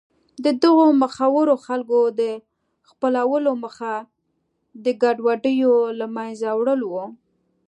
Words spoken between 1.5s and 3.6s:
خلکو د خپلولو